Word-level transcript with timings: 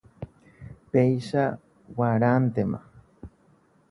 Péicha 0.91 1.45
g̃uarãntema. 1.95 2.79